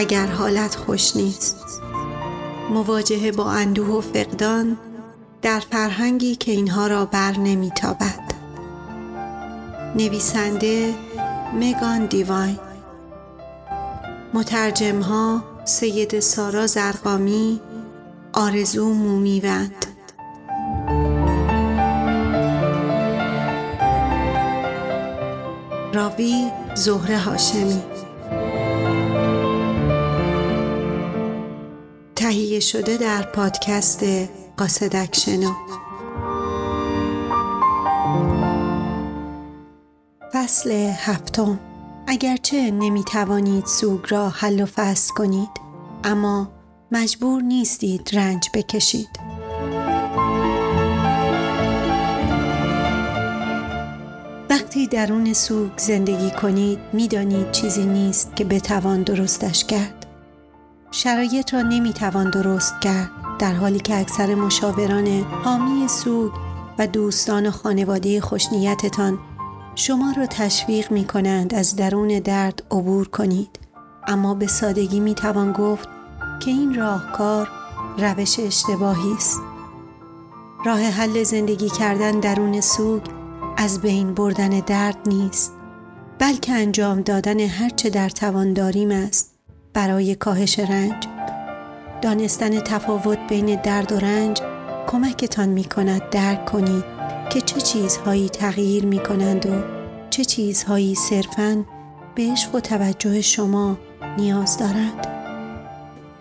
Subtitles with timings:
[0.00, 1.80] اگر حالت خوش نیست.
[2.70, 4.76] مواجهه با اندوه و فقدان
[5.42, 8.20] در فرهنگی که اینها را بر نمیتابد.
[9.96, 10.94] نویسنده
[11.54, 12.58] مگان دیواین.
[14.34, 17.60] مترجم ها سید سارا زرقامی
[18.32, 19.86] آرزو مومیوند.
[25.94, 27.89] راوی زهره هاشمی.
[32.30, 34.04] تهیه شده در پادکست
[34.56, 35.52] قاصدک شنو
[40.32, 41.60] فصل هفتم.
[42.06, 45.48] اگرچه نمی توانید سوگ را حل و فصل کنید
[46.04, 46.50] اما
[46.92, 49.08] مجبور نیستید رنج بکشید.
[54.50, 59.99] وقتی درون سوگ زندگی کنید می‌دانید چیزی نیست که بتوان درستش کرد.
[60.90, 65.06] شرایط را نمی‌توان درست کرد در حالی که اکثر مشاوران
[65.44, 66.32] حامی سوگ
[66.78, 69.18] و دوستان و خانواده خوشنیتتان
[69.74, 73.58] شما را تشویق می کنند از درون درد عبور کنید.
[74.06, 75.88] اما به سادگی می توان گفت
[76.40, 77.48] که این راهکار
[77.98, 79.40] روش اشتباهی است.
[80.66, 83.02] راه حل زندگی کردن درون سوگ
[83.56, 85.52] از بین بردن درد نیست
[86.18, 89.29] بلکه انجام دادن هرچه در توان داریم است.
[89.72, 91.06] برای کاهش رنج
[92.02, 94.40] دانستن تفاوت بین درد و رنج
[94.86, 96.84] کمکتان می کند درک کنید
[97.30, 99.62] که چه چیزهایی تغییر می کنند و
[100.10, 101.64] چه چیزهایی صرفاً
[102.14, 103.78] به عشق و توجه شما
[104.18, 105.06] نیاز دارند.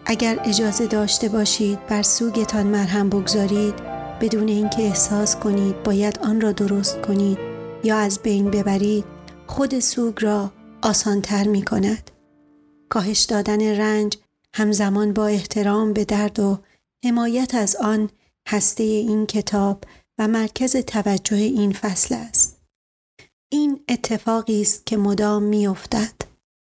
[0.05, 3.73] اگر اجازه داشته باشید بر سوگتان مرهم بگذارید
[4.21, 7.37] بدون اینکه احساس کنید باید آن را درست کنید
[7.83, 9.05] یا از بین ببرید
[9.47, 12.11] خود سوگ را آسانتر می کند.
[12.89, 14.17] کاهش دادن رنج
[14.53, 16.59] همزمان با احترام به درد و
[17.05, 18.09] حمایت از آن
[18.47, 19.83] هسته این کتاب
[20.17, 22.61] و مرکز توجه این فصل است.
[23.51, 26.13] این اتفاقی است که مدام میافتد.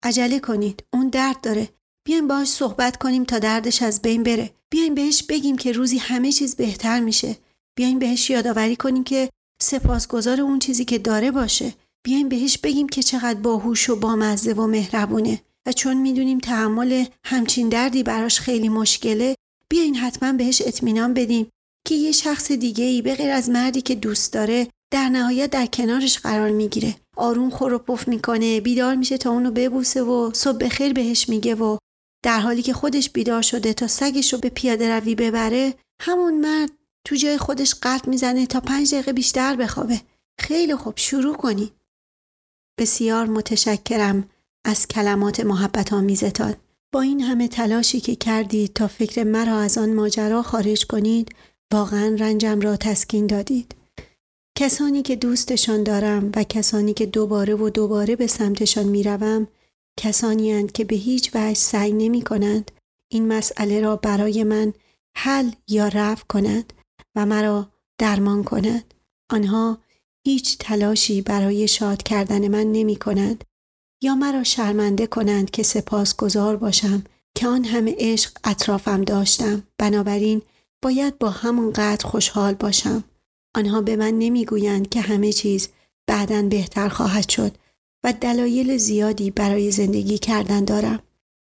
[0.03, 0.85] عجله کنید.
[0.93, 1.69] اون درد داره.
[2.07, 4.51] بیاین باهاش صحبت کنیم تا دردش از بین بره.
[4.71, 7.37] بیاین بهش بگیم که روزی همه چیز بهتر میشه.
[7.77, 9.31] بیاین بهش یادآوری کنیم که
[9.63, 11.75] سپاسگزار اون چیزی که داره باشه.
[12.05, 17.69] بیاین بهش بگیم که چقدر باهوش و بامزه و مهربونه و چون می‌دونیم تحمل همچین
[17.69, 19.35] دردی براش خیلی مشکله
[19.71, 21.49] بیاین حتما بهش اطمینان بدیم
[21.87, 25.67] که یه شخص دیگه ای به غیر از مردی که دوست داره در نهایت در
[25.67, 26.97] کنارش قرار می‌گیره.
[27.17, 31.55] آروم خور و پف می‌کنه بیدار میشه تا اونو ببوسه و صبح بخیر بهش میگه
[31.55, 31.79] و
[32.25, 36.71] در حالی که خودش بیدار شده تا سگش رو به پیاده روی ببره همون مرد
[37.07, 40.01] تو جای خودش قلب می‌زنه تا پنج دقیقه بیشتر بخوابه.
[40.41, 41.73] خیلی خوب شروع کنی.
[42.81, 44.31] بسیار متشکرم.
[44.69, 46.55] از کلمات محبت آمیزتان
[46.93, 51.35] با این همه تلاشی که کردید تا فکر مرا از آن ماجرا خارج کنید
[51.73, 53.75] واقعا رنجم را تسکین دادید.
[54.59, 59.47] کسانی که دوستشان دارم و کسانی که دوباره و دوباره به سمتشان می‌روم
[59.99, 62.71] کسانی هند که به هیچ وجه سعی نمی کنند
[63.13, 64.73] این مسئله را برای من
[65.17, 66.73] حل یا رفع کنند
[67.17, 68.95] و مرا درمان کنند.
[69.31, 69.79] آنها
[70.25, 73.45] هیچ تلاشی برای شاد کردن من نمی کنند
[74.03, 79.63] یا مرا شرمنده کنند که سپاس گذار باشم که آن همه عشق اطرافم داشتم.
[79.79, 80.43] بنابراین
[80.83, 83.05] باید با همون قدر خوشحال باشم.
[83.57, 85.69] آنها به من نمی‌گویند که همه چیز
[86.07, 87.53] بعدا بهتر خواهد شد
[88.05, 90.99] و دلایل زیادی برای زندگی کردن دارم.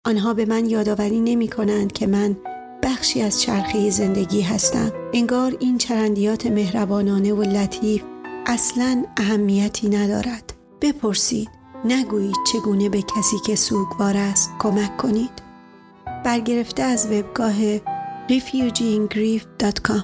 [0.07, 2.37] آنها به من یادآوری نمی کنند که من
[2.83, 4.93] بخشی از چرخه زندگی هستم.
[5.13, 8.03] انگار این چرندیات مهربانانه و لطیف
[8.47, 10.53] اصلا اهمیتی ندارد.
[10.81, 11.58] بپرسید.
[11.85, 15.31] نگویید چگونه به کسی که سوگوار است کمک کنید
[16.25, 17.77] برگرفته از وبگاه
[18.29, 20.03] refugeeingrief.com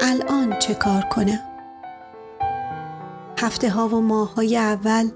[0.00, 1.40] الان چه کار کنم؟
[3.38, 5.10] هفته ها و ماه های اول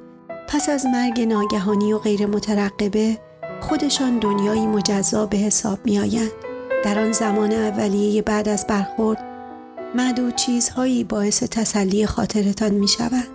[0.49, 3.19] پس از مرگ ناگهانی و غیر مترقبه
[3.61, 6.52] خودشان دنیایی مجزا به حساب می آیند.
[6.85, 9.19] در آن زمان اولیه بعد از برخورد
[9.95, 13.29] معدود چیزهایی باعث تسلی خاطرتان می شوند.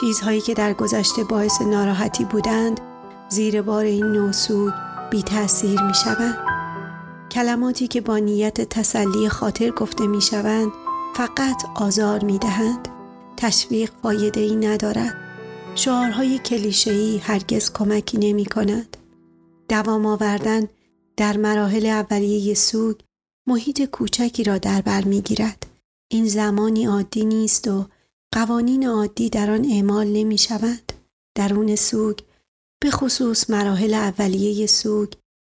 [0.00, 2.80] چیزهایی که در گذشته باعث ناراحتی بودند
[3.28, 4.72] زیر بار این نوسوگ
[5.10, 6.38] بی تأثیر می شوند.
[7.30, 10.72] کلماتی که با نیت تسلی خاطر گفته می شوند
[11.14, 12.88] فقط آزار می دهند.
[13.36, 15.14] تشویق فایده ای ندارد.
[15.74, 18.96] شعارهای کلیشه‌ای هرگز کمکی نمی کند.
[19.68, 20.68] دوام آوردن
[21.16, 23.00] در مراحل اولیه سوگ
[23.48, 25.66] محیط کوچکی را در بر می گیرد.
[26.10, 27.88] این زمانی عادی نیست و
[28.34, 30.92] قوانین عادی در آن اعمال نمی شوند.
[31.36, 32.18] درون سوگ
[32.82, 35.12] به خصوص مراحل اولیه سوگ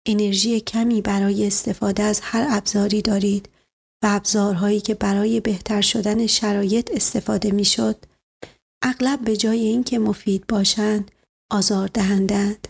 [0.07, 3.49] انرژی کمی برای استفاده از هر ابزاری دارید
[4.05, 8.05] و ابزارهایی که برای بهتر شدن شرایط استفاده می شد
[8.83, 11.11] اغلب به جای اینکه مفید باشند
[11.51, 12.69] آزار دهندند.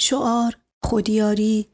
[0.00, 1.66] شعار، خودیاری،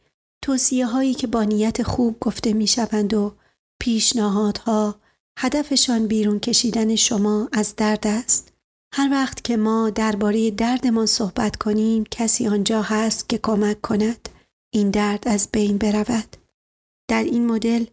[0.42, 3.34] توصیه هایی که با نیت خوب گفته می شوند و
[3.80, 4.94] پیشنهادها
[5.38, 8.52] هدفشان بیرون کشیدن شما از درد است.
[8.94, 14.28] هر وقت که ما درباره دردمان صحبت کنیم کسی آنجا هست که کمک کند
[14.74, 16.36] این درد از بین برود.
[17.08, 17.84] در این مدل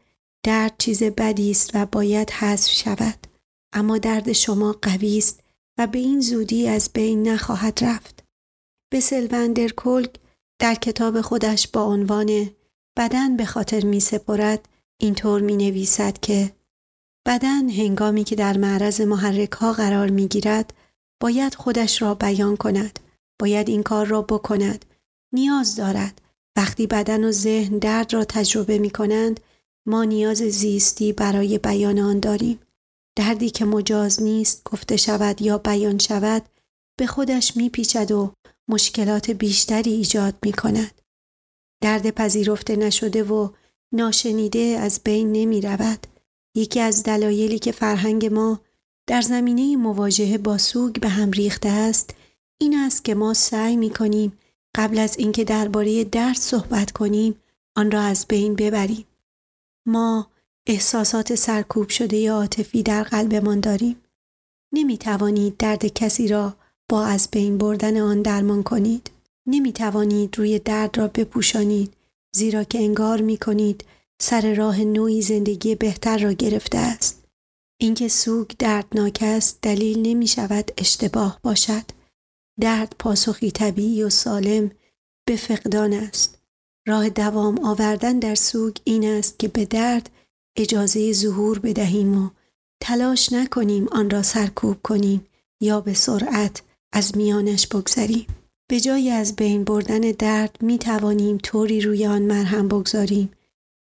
[0.46, 3.28] درد چیز بدی است و باید حذف شود
[3.74, 5.40] اما درد شما قوی است
[5.78, 8.24] و به این زودی از بین نخواهد رفت.
[8.92, 10.10] به سلوندر کلگ
[10.60, 12.50] در کتاب خودش با عنوان
[12.98, 14.70] بدن به خاطر می سپرد
[15.02, 16.52] اینطور می نویسد که
[17.28, 20.74] بدن هنگامی که در معرض محرک ها قرار می گیرد
[21.22, 23.00] باید خودش را بیان کند
[23.40, 24.86] باید این کار را بکند
[25.34, 26.22] نیاز دارد.
[26.58, 29.40] وقتی بدن و ذهن درد را تجربه می کنند
[29.88, 32.60] ما نیاز زیستی برای بیان آن داریم.
[33.18, 36.42] دردی که مجاز نیست گفته شود یا بیان شود
[37.00, 38.34] به خودش میپیچد و
[38.68, 41.02] مشکلات بیشتری ایجاد می کند.
[41.82, 43.50] درد پذیرفته نشده و
[43.94, 46.08] ناشنیده از بین نمی رود.
[46.56, 48.62] یکی از دلایلی که فرهنگ ما
[49.08, 52.16] در زمینه مواجهه با سوگ به هم ریخته است
[52.62, 54.38] این است که ما سعی می کنیم
[54.76, 57.36] قبل از اینکه درباره درد صحبت کنیم
[57.76, 59.06] آن را از بین ببریم.
[59.86, 60.28] ما
[60.68, 64.02] احساسات سرکوب شده عاطفی در قلبمان داریم.
[64.74, 66.57] نمی توانید درد کسی را
[66.90, 69.12] با از بین بردن آن درمان کنید.
[69.48, 71.94] نمی توانید روی درد را بپوشانید
[72.36, 73.86] زیرا که انگار می کنید
[74.22, 77.24] سر راه نوعی زندگی بهتر را گرفته است.
[77.80, 81.84] اینکه سوگ دردناک است دلیل نمی شود اشتباه باشد.
[82.60, 84.72] درد پاسخی طبیعی و سالم
[85.28, 86.38] به فقدان است.
[86.88, 90.10] راه دوام آوردن در سوگ این است که به درد
[90.58, 92.30] اجازه ظهور بدهیم و
[92.82, 95.28] تلاش نکنیم آن را سرکوب کنیم
[95.62, 96.62] یا به سرعت
[96.98, 98.26] از میانش بگذریم.
[98.70, 103.32] به جای از بین بردن درد می توانیم طوری روی آن مرهم بگذاریم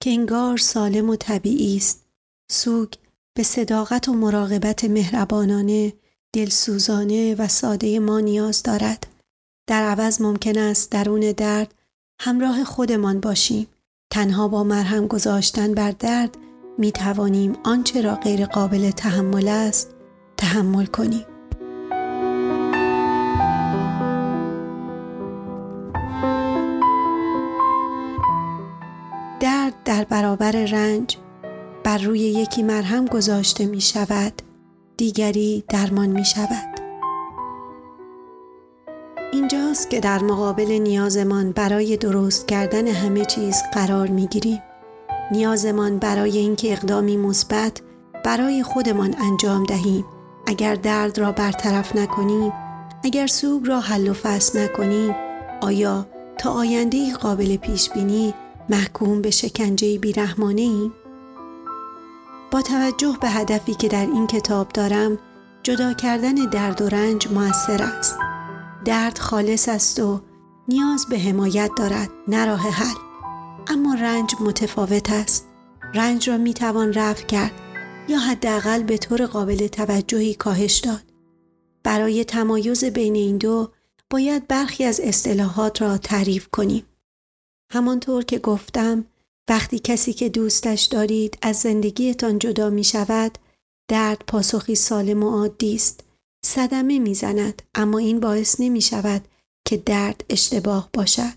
[0.00, 2.04] که انگار سالم و طبیعی است.
[2.50, 2.88] سوگ
[3.36, 5.92] به صداقت و مراقبت مهربانانه،
[6.32, 9.06] دلسوزانه و ساده ما نیاز دارد.
[9.66, 11.74] در عوض ممکن است درون درد
[12.20, 13.66] همراه خودمان باشیم.
[14.10, 16.36] تنها با مرهم گذاشتن بر درد
[16.78, 19.94] می توانیم آنچه را غیر قابل تحمل است
[20.36, 21.35] تحمل کنیم.
[29.86, 31.16] در برابر رنج
[31.84, 34.32] بر روی یکی مرهم گذاشته می شود
[34.96, 36.80] دیگری درمان می شود.
[39.32, 44.62] اینجاست که در مقابل نیازمان برای درست کردن همه چیز قرار می گیریم.
[45.30, 47.80] نیازمان برای اینکه اقدامی مثبت
[48.24, 50.04] برای خودمان انجام دهیم.
[50.46, 52.52] اگر درد را برطرف نکنیم
[53.04, 55.14] اگر سوگ را حل و فصل نکنیم
[55.60, 56.06] آیا
[56.38, 58.34] تا آینده قابل پیش بینی
[58.70, 60.92] محکوم به شکنجه بیرحمانه ایم؟
[62.50, 65.18] با توجه به هدفی که در این کتاب دارم
[65.62, 68.18] جدا کردن درد و رنج موثر است.
[68.84, 70.20] درد خالص است و
[70.68, 72.96] نیاز به حمایت دارد نه راه حل.
[73.68, 75.46] اما رنج متفاوت است.
[75.94, 77.52] رنج را می توان رفع کرد
[78.08, 81.02] یا حداقل به طور قابل توجهی کاهش داد.
[81.82, 83.70] برای تمایز بین این دو
[84.10, 86.84] باید برخی از اصطلاحات را تعریف کنیم.
[87.70, 89.04] همانطور که گفتم
[89.48, 93.38] وقتی کسی که دوستش دارید از زندگیتان جدا می شود
[93.90, 96.00] درد پاسخی سالم و عادی است.
[96.44, 99.22] صدمه می‌زند اما این باعث نمی شود
[99.68, 101.36] که درد اشتباه باشد.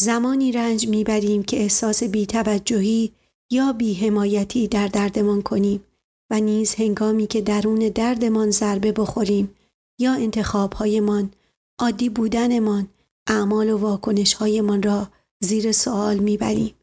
[0.00, 3.12] زمانی رنج می‌بریم که احساس بیتوجهی
[3.52, 5.84] یا بیحمایتی در دردمان کنیم
[6.30, 9.54] و نیز هنگامی که درون دردمان ضربه بخوریم
[10.00, 11.30] یا انتخابهایمان
[11.78, 12.88] عادی بودنمان
[13.26, 15.08] اعمال و واکنشهایمان را
[15.40, 16.74] زیر سوال می‌بریم.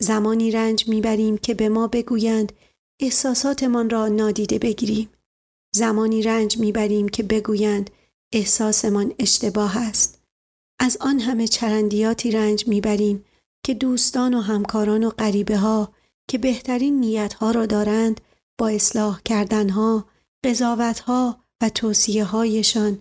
[0.00, 2.52] زمانی رنج می‌بریم که به ما بگویند
[3.00, 5.08] احساساتمان را نادیده بگیریم.
[5.74, 7.90] زمانی رنج می‌بریم که بگویند
[8.32, 10.22] احساسمان اشتباه است.
[10.80, 13.24] از آن همه چرندیاتی رنج می‌بریم
[13.66, 15.92] که دوستان و همکاران و غریبه ها
[16.28, 18.20] که بهترین نیت ها را دارند
[18.58, 20.04] با اصلاح کردن ها،
[20.44, 22.98] قضاوت ها و توصیه هایشان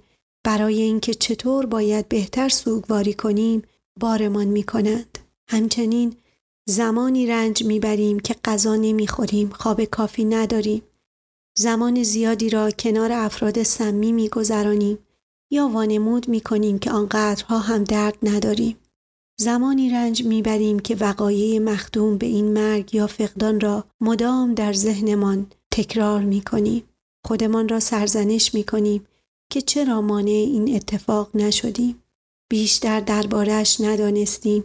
[0.49, 3.61] برای اینکه چطور باید بهتر سوگواری کنیم
[3.99, 5.17] بارمان می کنند.
[5.49, 6.15] همچنین
[6.67, 10.81] زمانی رنج می‌بریم که غذا نمی‌خوریم خواب کافی نداریم.
[11.57, 14.97] زمان زیادی را کنار افراد سمی میگذرانیم
[15.51, 18.77] یا وانمود می‌کنیم که آنقدرها هم درد نداریم.
[19.39, 25.47] زمانی رنج می‌بریم که وقایع مخدوم به این مرگ یا فقدان را مدام در ذهنمان
[25.71, 26.83] تکرار می‌کنیم.
[27.25, 29.05] خودمان را سرزنش می‌کنیم
[29.51, 32.03] که چرا مانع این اتفاق نشدیم؟
[32.49, 34.63] بیشتر دربارهش ندانستیم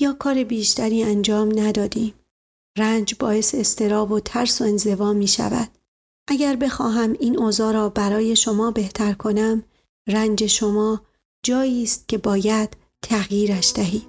[0.00, 2.14] یا کار بیشتری انجام ندادیم.
[2.78, 5.68] رنج باعث استراب و ترس و انزوا می شود.
[6.28, 9.64] اگر بخواهم این اوضاع را برای شما بهتر کنم
[10.08, 11.00] رنج شما
[11.44, 14.07] جایی است که باید تغییرش دهید.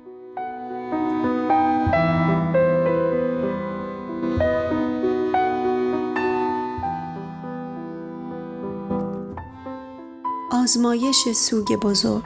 [10.69, 12.23] آزمایش سوگ بزرگ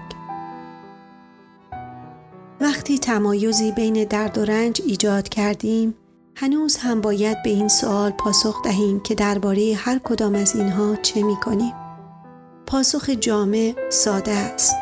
[2.61, 5.95] وقتی تمایزی بین درد و رنج ایجاد کردیم
[6.35, 11.23] هنوز هم باید به این سوال پاسخ دهیم که درباره هر کدام از اینها چه
[11.23, 11.73] می کنیم.
[12.65, 14.75] پاسخ جامع ساده است.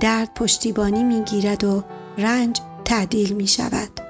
[0.00, 1.82] درد پشتیبانی می گیرد و
[2.18, 4.00] رنج تعدیل می شود.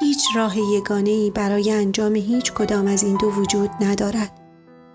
[0.00, 4.41] هیچ راه یگانه برای انجام هیچ کدام از این دو وجود ندارد.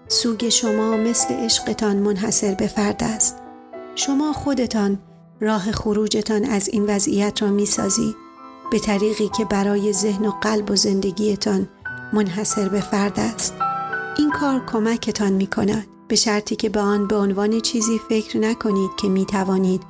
[0.07, 3.37] سوگ شما مثل عشقتان منحصر به فرد است.
[3.95, 4.99] شما خودتان
[5.39, 8.15] راه خروجتان از این وضعیت را می سازید
[8.71, 11.69] به طریقی که برای ذهن و قلب و زندگیتان
[12.13, 13.53] منحصر به فرد است.
[14.17, 18.91] این کار کمکتان می کند به شرطی که به آن به عنوان چیزی فکر نکنید
[18.97, 19.81] که می توانید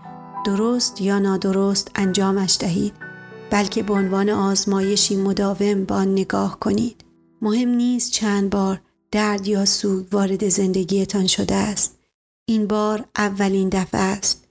[0.45, 2.93] درست یا نادرست انجامش دهید
[3.50, 7.05] بلکه به عنوان آزمایشی مداوم به آن نگاه کنید.
[7.41, 8.81] مهم نیست چند بار
[9.17, 11.97] درد یا سوگ وارد زندگیتان شده است.
[12.45, 14.47] این بار اولین دفعه است.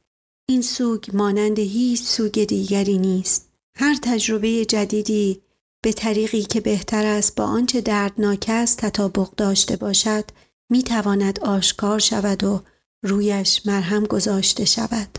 [0.48, 3.48] این سوگ مانند هیچ سوگ دیگری نیست.
[3.76, 5.42] هر تجربه جدیدی
[5.84, 10.24] به طریقی که بهتر است با آنچه دردناک است تطابق داشته باشد
[10.70, 12.62] می تواند آشکار شود و
[13.04, 15.18] رویش مرهم گذاشته شود.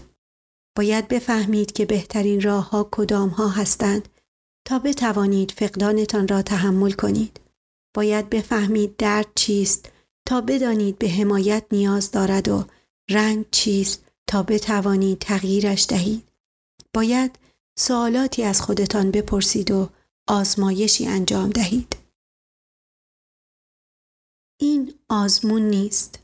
[0.77, 4.09] باید بفهمید که بهترین راه ها کدام ها هستند
[4.67, 7.46] تا بتوانید فقدانتان را تحمل کنید.
[7.97, 9.91] باید بفهمید درد چیست
[10.27, 12.65] تا بدانید به حمایت نیاز دارد و
[13.09, 16.27] رنج چیست تا بتوانید تغییرش دهید.
[16.93, 17.39] باید
[17.79, 19.89] سوالاتی از خودتان بپرسید و
[20.27, 21.97] آزمایشی انجام دهید.
[24.59, 26.19] این آزمون نیست.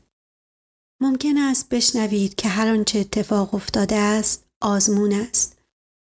[1.00, 5.58] ممکن است بشنوید که هر آنچه اتفاق افتاده است آزمون است.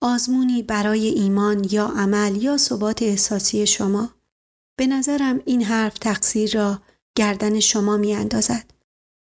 [0.01, 4.16] آزمونی برای ایمان یا عمل یا ثبات احساسی شما.
[4.79, 6.81] به نظرم این حرف تقصیر را
[7.17, 8.72] گردن شما می اندازد.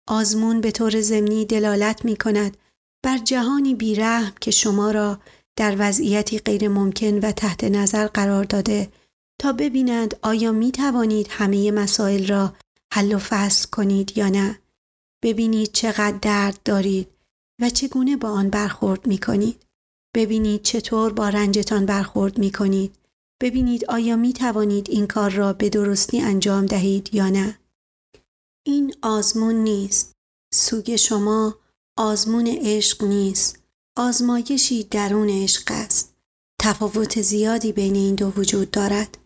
[0.08, 2.58] آزمون به طور ضمنی دلالت می کند
[3.04, 5.20] بر جهانی بیرحم که شما را
[5.56, 8.92] در وضعیتی غیر ممکن و تحت نظر قرار داده
[9.42, 12.54] تا ببینند آیا می توانید همه مسائل را
[12.94, 14.60] حل و فصل کنید یا نه.
[15.24, 17.08] ببینید چقدر درد دارید
[17.62, 19.66] و چگونه با آن برخورد می کنید
[20.16, 22.96] ببینید چطور با رنجتان برخورد می کنید
[23.46, 27.60] ببینید آیا می توانید این کار را به درستی انجام دهید یا نه.
[28.66, 30.12] این آزمون نیست.
[30.54, 31.60] سوگ شما
[31.98, 33.60] آزمون عشق نیست.
[33.98, 36.16] آزمایشی درون عشق است.
[36.62, 39.18] تفاوت زیادی بین این دو وجود دارد.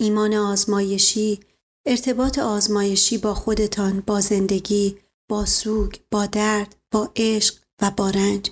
[0.00, 1.40] ایمان آزمایشی
[1.86, 4.98] ارتباط آزمایشی با خودتان با زندگی
[5.30, 8.50] با سوگ با درد با عشق و با رنج.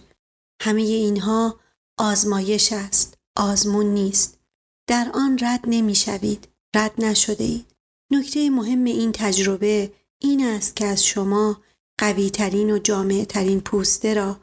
[0.63, 1.61] همه اینها
[1.99, 3.19] آزمایش است.
[3.37, 4.40] آزمون نیست.
[4.87, 7.67] در آن رد نمی شوید رد نشده اید
[8.13, 11.63] نکته مهم این تجربه این است که از شما
[11.99, 14.41] قوی ترین و جامع ترین پوسته را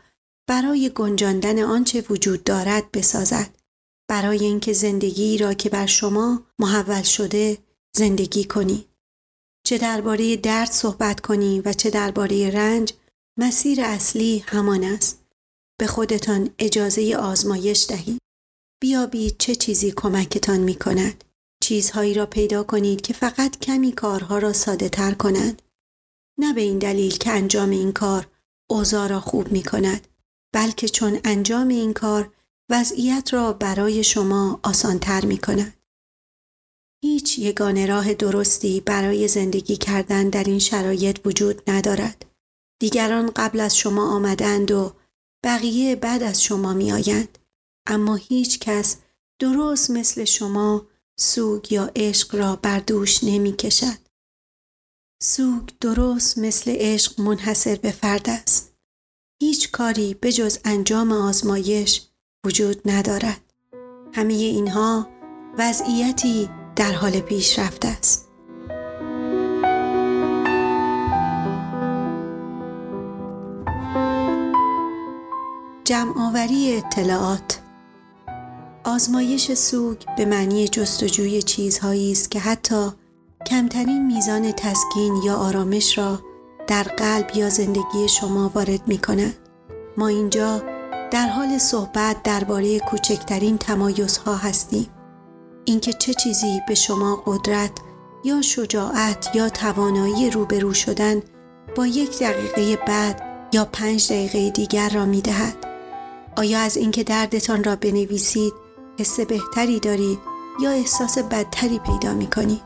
[0.49, 3.57] برای گنجاندن آنچه وجود دارد بسازد.
[4.09, 7.57] برای اینکه زندگی را که بر شما محول شده
[7.95, 8.85] زندگی کنی
[9.65, 12.93] چه درباره درد صحبت کنی و چه درباره رنج
[13.39, 15.23] مسیر اصلی همان است.
[15.79, 18.19] به خودتان اجازه آزمایش دهید.
[18.81, 21.23] بیابید چه چیزی کمکتان می کند
[21.63, 25.61] چیزهایی را پیدا کنید که فقط کمی کارها را ساده تر کنند
[26.39, 28.27] نه به این دلیل که انجام این کار
[28.69, 30.07] اوضاع را خوب می کند
[30.53, 32.33] بلکه چون انجام این کار
[32.69, 35.73] وضعیت را برای شما آسانتر می کند.
[37.03, 42.25] هیچ یگانه راه درستی برای زندگی کردن در این شرایط وجود ندارد.
[42.79, 44.93] دیگران قبل از شما آمدند و
[45.43, 47.37] بقیه بعد از شما می آیند.
[47.87, 48.97] اما هیچ کس
[49.39, 50.87] درست مثل شما
[51.19, 53.97] سوگ یا عشق را بر دوش نمی کشد.
[55.23, 58.73] سوگ درست مثل عشق منحصر به فرد است.
[59.41, 62.01] هیچ کاری به جز انجام آزمایش
[62.45, 63.41] وجود ندارد.
[64.13, 65.09] همه اینها
[65.57, 68.27] وضعیتی در حال پیشرفت است.
[75.85, 77.56] جمعآوری اطلاعات
[78.87, 82.89] آزمایش سوگ به معنی جستجوی چیزهایی است که حتی
[83.45, 86.19] کمترین میزان تسکین یا آرامش را
[86.67, 89.33] در قلب یا زندگی شما وارد می کند.
[89.97, 90.61] ما اینجا
[91.11, 94.87] در حال صحبت درباره کوچکترین تمایزها هستیم.
[95.65, 97.71] اینکه چه چیزی به شما قدرت
[98.23, 101.21] یا شجاعت یا توانایی روبرو شدن
[101.75, 103.21] با یک دقیقه بعد
[103.53, 105.55] یا پنج دقیقه دیگر را می دهد.
[106.35, 108.66] آیا از اینکه دردتان را بنویسید
[108.97, 110.19] حس بهتری دارید
[110.61, 112.61] یا احساس بدتری پیدا می کنید؟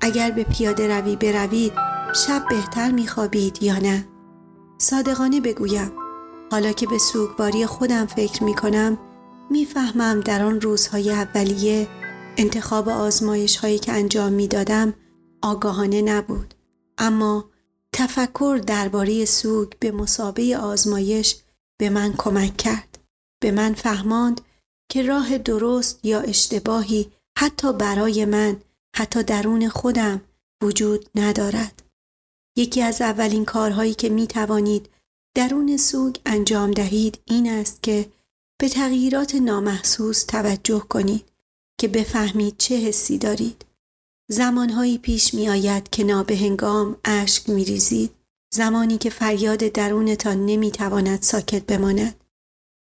[0.00, 1.72] اگر به پیاده روی بروید
[2.14, 4.08] شب بهتر می خوابید یا نه؟
[4.78, 5.92] صادقانه بگویم
[6.52, 8.98] حالا که به سوگواری خودم فکر می کنم
[9.50, 11.88] می‌فهمم در آن روزهای اولیه
[12.36, 14.94] انتخاب آزمایش هایی که انجام می دادم
[15.42, 16.54] آگاهانه نبود
[16.98, 17.44] اما
[17.92, 21.36] تفکر درباره سوگ به مسابه آزمایش
[21.78, 22.98] به من کمک کرد
[23.40, 24.40] به من فهماند
[24.92, 28.56] که راه درست یا اشتباهی حتی برای من
[28.96, 30.20] حتی درون خودم
[30.62, 31.82] وجود ندارد
[32.56, 34.88] یکی از اولین کارهایی که می توانید
[35.34, 38.06] درون سوگ انجام دهید این است که
[38.60, 41.24] به تغییرات نامحسوس توجه کنید
[41.80, 43.64] که بفهمید چه حسی دارید.
[44.30, 48.10] زمانهایی پیش می آید که نابهنگام اشک می ریزید.
[48.54, 52.21] زمانی که فریاد درونتان نمی تواند ساکت بماند.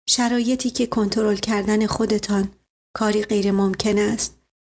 [0.09, 2.51] شرایطی که کنترل کردن خودتان
[2.93, 4.37] کاری غیر ممکن است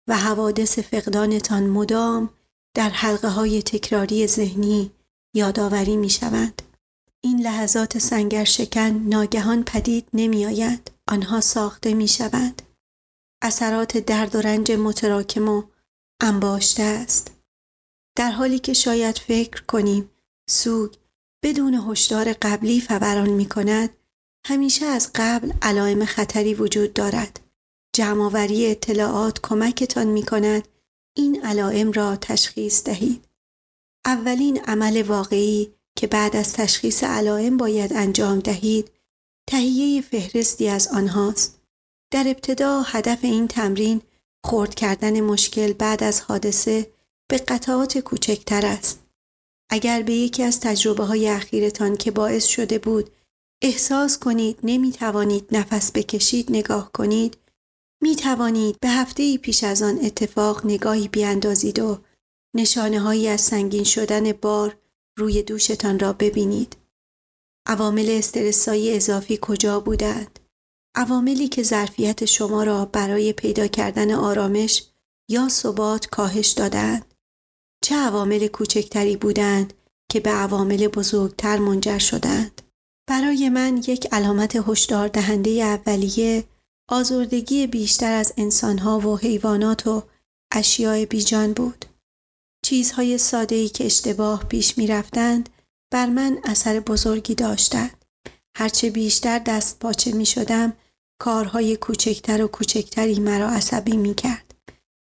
[0.09, 2.31] و حوادث فقدانتان مدام
[2.75, 4.91] در حلقه های تکراری ذهنی
[5.35, 6.63] یادآوری می شوند.
[7.21, 10.91] این لحظات سنگر شکن ناگهان پدید نمی آیند.
[11.09, 12.63] آنها ساخته می شوند.
[13.43, 15.63] اثرات درد و رنج متراکم و
[16.21, 17.31] انباشته است.
[18.17, 20.11] در حالی که شاید فکر کنیم
[20.51, 20.95] سوگ
[21.43, 23.91] بدون هشدار قبلی فوران می کند
[24.47, 27.41] همیشه از قبل علائم خطری وجود دارد.
[27.97, 30.69] جمعآوری اطلاعات کمکتان می کند
[31.17, 33.25] این علائم را تشخیص دهید.
[34.07, 38.91] اولین عمل واقعی که بعد از تشخیص علائم باید انجام دهید
[39.51, 41.61] تهیه فهرستی از آنهاست.
[42.13, 44.03] در ابتدا هدف این تمرین
[44.45, 46.93] خورد کردن مشکل بعد از حادثه
[47.31, 49.03] به قطعات کوچکتر است.
[49.71, 53.11] اگر به یکی از تجربه های اخیرتان که باعث شده بود
[53.63, 57.37] احساس کنید نمی توانید نفس بکشید نگاه کنید
[58.03, 61.99] می توانید به هفته ای پیش از آن اتفاق نگاهی بیاندازید و
[62.57, 64.77] نشانه هایی از سنگین شدن بار
[65.19, 66.77] روی دوشتان را ببینید.
[67.67, 70.39] عوامل استرسایی اضافی کجا بودند؟
[70.95, 74.85] عواملی که ظرفیت شما را برای پیدا کردن آرامش
[75.29, 77.15] یا ثبات کاهش دادند؟
[77.85, 79.73] چه عوامل کوچکتری بودند
[80.11, 82.68] که به عوامل بزرگتر منجر شدند؟
[83.09, 86.45] برای من یک علامت هشدار دهنده اولیه
[86.89, 90.03] آزردگی بیشتر از انسانها و حیوانات و
[90.53, 91.85] اشیاء بیجان بود.
[92.65, 95.49] چیزهای ساده‌ای که اشتباه پیش می رفتند
[95.93, 98.05] بر من اثر بزرگی داشتند.
[98.57, 100.73] هرچه بیشتر دست پاچه می شدم
[101.21, 104.55] کارهای کوچکتر و کوچکتری مرا عصبی می کرد.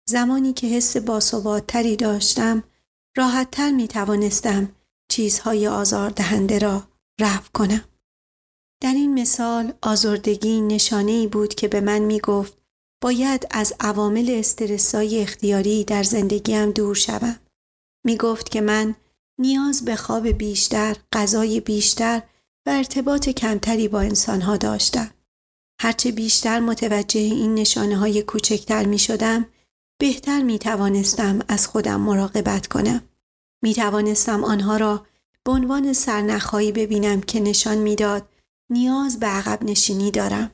[0.08, 2.62] زمانی که حس باثباتتری داشتم
[3.16, 4.72] راحتتر می توانستم
[5.10, 7.84] چیزهای آزاردهنده را رفع کنم.
[8.82, 12.58] در این مثال آزردگی نشانه ای بود که به من می گفت
[13.02, 17.38] باید از عوامل استرسای اختیاری در زندگیم دور شوم.
[18.04, 18.94] می گفت که من
[19.38, 22.22] نیاز به خواب بیشتر، غذای بیشتر
[22.66, 25.10] و ارتباط کمتری با انسانها داشتم.
[25.80, 29.46] هرچه بیشتر متوجه این نشانه های کوچکتر می شدم،
[30.00, 33.08] بهتر می توانستم از خودم مراقبت کنم.
[33.62, 35.06] می توانستم آنها را
[35.46, 38.28] به عنوان سرنخهایی ببینم که نشان می‌داد
[38.70, 40.50] نیاز به عقب نشینی دارم.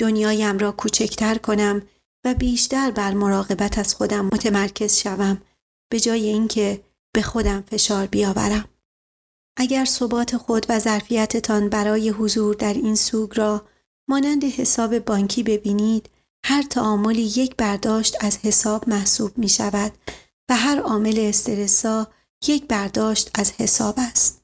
[0.00, 1.82] دنیایم را کوچکتر کنم
[2.24, 5.42] و بیشتر بر مراقبت از خودم متمرکز شوم
[5.90, 8.68] به جای اینکه به خودم فشار بیاورم.
[9.56, 13.66] اگر ثبات خود و ظرفیتتان برای حضور در این سوگ را
[14.08, 16.10] مانند حساب بانکی ببینید
[16.44, 19.92] هر تعاملی یک برداشت از حساب محسوب می شود
[20.50, 22.06] و هر عامل استرسا
[22.48, 24.42] یک برداشت از حساب است.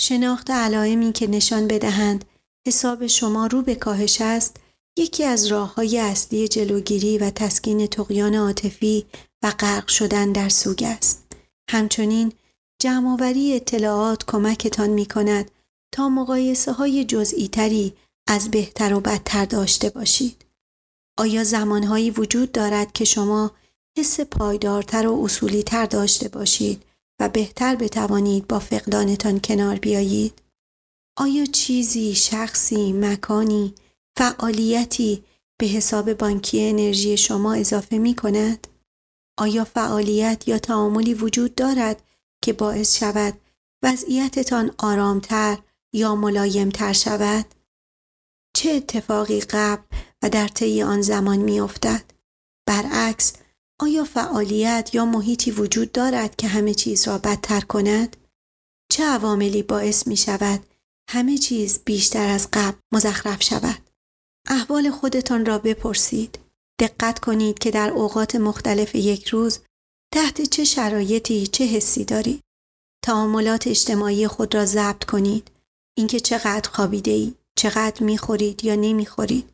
[0.00, 2.24] شناخت علائمی که نشان بدهند
[2.66, 4.56] حساب شما رو به کاهش است
[4.98, 9.06] یکی از راه های اصلی جلوگیری و تسکین تقیان عاطفی
[9.42, 11.26] و غرق شدن در سوگ است.
[11.70, 12.32] همچنین
[12.82, 15.50] جمعآوری اطلاعات کمکتان می کند
[15.92, 17.94] تا مقایسه های جزئی تری
[18.28, 20.44] از بهتر و بدتر داشته باشید.
[21.18, 23.50] آیا زمانهایی وجود دارد که شما
[23.98, 26.84] حس پایدارتر و اصولی تر داشته باشید
[27.20, 30.42] و بهتر بتوانید با فقدانتان کنار بیایید؟
[31.18, 33.74] آیا چیزی، شخصی، مکانی،
[34.18, 35.24] فعالیتی
[35.60, 38.66] به حساب بانکی انرژی شما اضافه می کند؟
[39.38, 42.02] آیا فعالیت یا تعاملی وجود دارد
[42.42, 43.40] که باعث شود
[43.82, 45.58] وضعیتتان آرامتر
[45.92, 47.44] یا ملایمتر شود؟
[48.56, 49.82] چه اتفاقی قبل
[50.22, 52.04] و در طی آن زمان می افتد؟
[52.66, 53.32] برعکس
[53.84, 58.16] آیا فعالیت یا محیطی وجود دارد که همه چیز را بدتر کند؟
[58.92, 60.66] چه عواملی باعث می شود
[61.10, 63.90] همه چیز بیشتر از قبل مزخرف شود؟
[64.48, 66.38] احوال خودتان را بپرسید.
[66.80, 69.58] دقت کنید که در اوقات مختلف یک روز
[70.14, 72.40] تحت چه شرایطی چه حسی دارید.
[73.04, 75.50] تعاملات اجتماعی خود را ضبط کنید.
[75.98, 79.50] اینکه چقدر خوابیده ای، چقدر می‌خورید یا نمی‌خورید،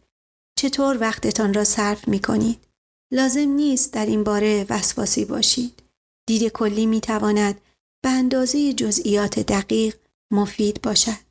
[0.59, 2.70] چطور وقتتان را صرف می کنید.
[3.13, 5.83] لازم نیست در این باره وسواسی باشید.
[6.27, 7.61] دید کلی می تواند
[8.03, 9.97] به اندازه جزئیات دقیق
[10.33, 11.31] مفید باشد.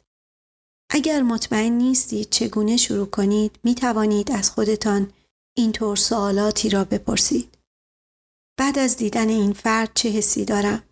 [0.91, 5.13] اگر مطمئن نیستید چگونه شروع کنید می توانید از خودتان
[5.57, 7.57] اینطور سوالاتی را بپرسید.
[8.59, 10.83] بعد از دیدن این فرد چه حسی دارم؟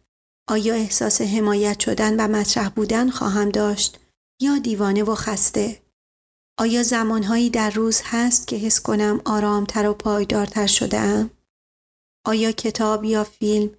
[0.49, 3.99] آیا احساس حمایت شدن و مطرح بودن خواهم داشت
[4.41, 5.81] یا دیوانه و خسته؟
[6.59, 11.29] آیا زمانهایی در روز هست که حس کنم آرامتر و پایدارتر شده ام؟
[12.25, 13.69] آیا کتاب یا فیلم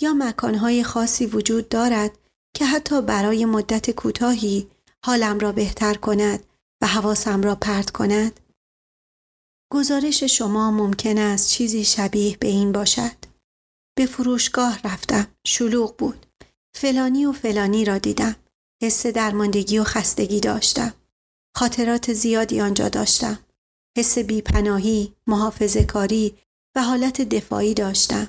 [0.00, 2.18] یا مکانهای خاصی وجود دارد
[2.56, 4.70] که حتی برای مدت کوتاهی
[5.04, 6.44] حالم را بهتر کند
[6.82, 8.40] و حواسم را پرت کند؟
[9.72, 13.16] گزارش شما ممکن است چیزی شبیه به این باشد.
[13.96, 15.26] به فروشگاه رفتم.
[15.46, 16.26] شلوغ بود.
[16.74, 18.36] فلانی و فلانی را دیدم.
[18.82, 20.94] حس درماندگی و خستگی داشتم.
[21.58, 23.38] خاطرات زیادی آنجا داشتم.
[23.96, 26.38] حس بیپناهی، محافظه کاری
[26.76, 28.28] و حالت دفاعی داشتم.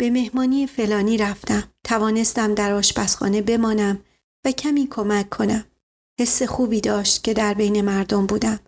[0.00, 1.72] به مهمانی فلانی رفتم.
[1.84, 4.04] توانستم در آشپزخانه بمانم
[4.44, 5.64] و کمی کمک کنم.
[6.20, 8.60] حس خوبی داشت که در بین مردم بودم.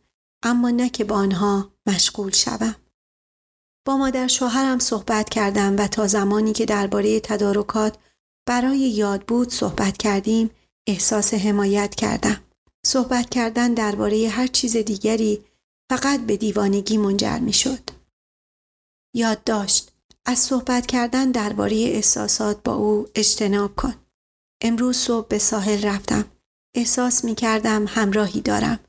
[0.42, 2.76] اما نه که با آنها مشغول شوم.
[3.86, 7.98] با مادر شوهرم صحبت کردم و تا زمانی که درباره تدارکات
[8.48, 10.50] برای یاد بود صحبت کردیم
[10.86, 12.40] احساس حمایت کردم.
[12.86, 15.44] صحبت کردن درباره هر چیز دیگری
[15.90, 17.90] فقط به دیوانگی منجر می شد.
[19.14, 19.92] یاد داشت
[20.24, 23.94] از صحبت کردن درباره احساسات با او اجتناب کن.
[24.62, 26.24] امروز صبح به ساحل رفتم.
[26.76, 28.80] احساس می کردم همراهی دارم.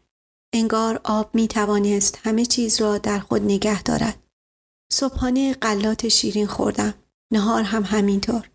[0.54, 4.24] انگار آب می توانست همه چیز را در خود نگه دارد.
[4.92, 6.94] صبحانه قلات شیرین خوردم.
[7.34, 8.50] نهار هم همینطور.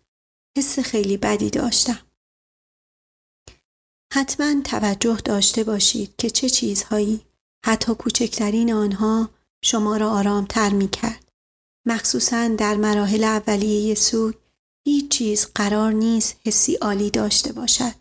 [0.57, 2.06] حس خیلی بدی داشتم.
[4.13, 7.21] حتما توجه داشته باشید که چه چیزهایی
[7.65, 9.29] حتی کوچکترین آنها
[9.63, 11.31] شما را آرامتر می کرد.
[11.87, 14.35] مخصوصا در مراحل اولیه سوگ
[14.85, 17.93] هیچ چیز قرار نیست حسی عالی داشته باشد.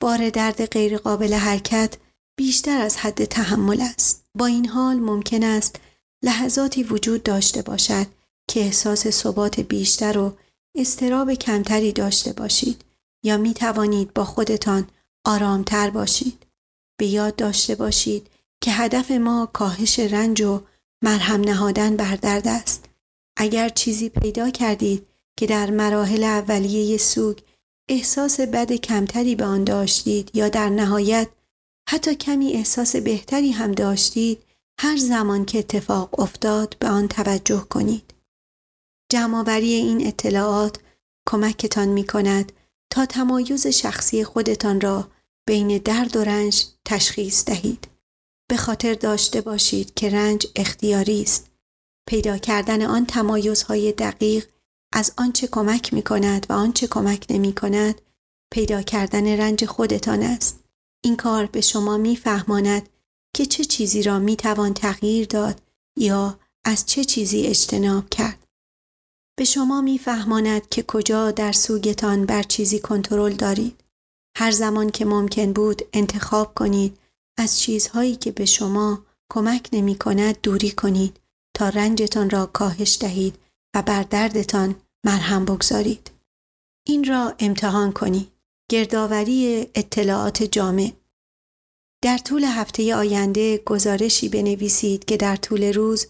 [0.00, 1.96] بار درد غیرقابل حرکت
[2.38, 4.24] بیشتر از حد تحمل است.
[4.38, 5.80] با این حال ممکن است
[6.24, 8.06] لحظاتی وجود داشته باشد
[8.48, 10.36] که احساس ثبات بیشتر و
[10.76, 12.84] استراب کمتری داشته باشید
[13.24, 14.88] یا می توانید با خودتان
[15.24, 16.46] آرامتر باشید.
[16.98, 18.30] به یاد داشته باشید
[18.62, 20.62] که هدف ما کاهش رنج و
[21.04, 22.84] مرهم نهادن بر درد است.
[23.36, 25.06] اگر چیزی پیدا کردید
[25.38, 27.38] که در مراحل اولیه سوگ
[27.88, 31.28] احساس بد کمتری به آن داشتید یا در نهایت
[31.88, 34.42] حتی کمی احساس بهتری هم داشتید
[34.80, 38.14] هر زمان که اتفاق افتاد به آن توجه کنید.
[39.12, 40.78] جمعآوری این اطلاعات
[41.28, 42.52] کمکتان می کند
[42.92, 45.08] تا تمایز شخصی خودتان را
[45.46, 47.88] بین درد و رنج تشخیص دهید.
[48.50, 51.50] به خاطر داشته باشید که رنج اختیاری است.
[52.08, 54.46] پیدا کردن آن تمایزهای دقیق
[54.92, 58.00] از آنچه کمک می کند و آنچه کمک نمی کند
[58.52, 60.64] پیدا کردن رنج خودتان است.
[61.04, 62.88] این کار به شما میفهماند
[63.34, 65.62] که چه چیزی را می توان تغییر داد
[65.96, 68.46] یا از چه چیزی اجتناب کرد.
[69.38, 73.81] به شما میفهماند که کجا در سوگتان بر چیزی کنترل دارید.
[74.36, 76.98] هر زمان که ممکن بود انتخاب کنید
[77.38, 81.20] از چیزهایی که به شما کمک نمی کند دوری کنید
[81.56, 83.38] تا رنجتان را کاهش دهید
[83.74, 86.10] و بر دردتان مرهم بگذارید.
[86.86, 88.32] این را امتحان کنید.
[88.70, 90.92] گردآوری اطلاعات جامع
[92.02, 96.06] در طول هفته آینده گزارشی بنویسید که در طول روز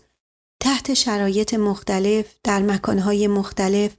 [0.62, 3.96] تحت شرایط مختلف در مکانهای مختلف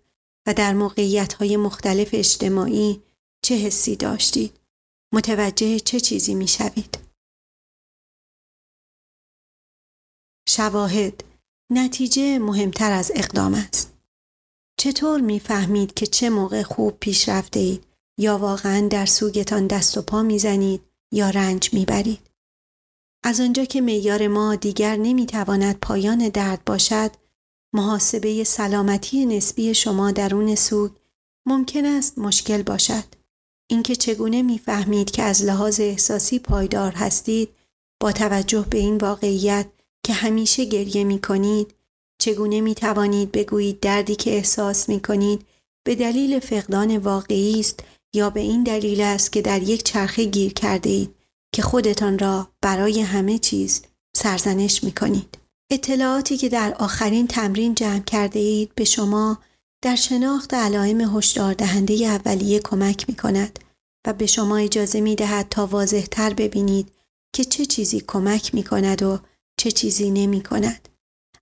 [0.48, 3.02] و در موقعیتهای مختلف اجتماعی
[3.46, 4.60] چه حسی داشتید؟
[5.14, 6.98] متوجه چه چیزی می شوید؟
[10.50, 11.24] شواهد
[11.72, 13.94] نتیجه مهمتر از اقدام است.
[14.80, 17.86] چطور می‌فهمید که چه موقع خوب پیش رفته اید
[18.20, 22.30] یا واقعا در سوگتان دست و پا می‌زنید یا رنج می‌برید؟
[23.24, 27.12] از آنجا که میار ما دیگر نمی‌تواند پایان درد باشد،
[27.74, 30.92] محاسبه سلامتی نسبی شما درون سوگ
[31.48, 33.23] ممکن است مشکل باشد.
[33.70, 37.50] اینکه چگونه می‌فهمید که از لحاظ احساسی پایدار هستید
[38.02, 39.68] با توجه به این واقعیت
[40.06, 41.74] که همیشه گریه می کنید
[42.22, 45.46] چگونه می توانید بگویید دردی که احساس می کنید
[45.86, 47.80] به دلیل فقدان واقعی است
[48.16, 51.16] یا به این دلیل است که در یک چرخه گیر کرده اید
[51.56, 53.82] که خودتان را برای همه چیز
[54.18, 55.38] سرزنش می کنید.
[55.72, 59.40] اطلاعاتی که در آخرین تمرین جمع کرده اید به شما
[59.84, 63.60] در شناخت علائم هشدار دهنده اولیه کمک می کند
[64.08, 66.92] و به شما اجازه می دهد تا واضح تر ببینید
[67.36, 69.20] که چه چیزی کمک می کند و
[69.58, 70.90] چه چیزی نمی کند.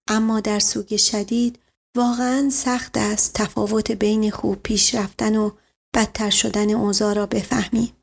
[0.08, 1.60] اما در سوگ شدید
[1.98, 5.52] واقعا سخت است تفاوت بین خوب پیش رفتن و
[5.96, 7.94] بدتر شدن اوضاع را بفهمیم.